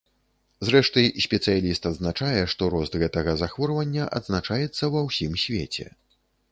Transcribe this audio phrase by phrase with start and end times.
[0.67, 5.85] Зрэшты, спецыяліст адзначае, што рост гэтага захворвання адзначаецца ва ўсім свеце.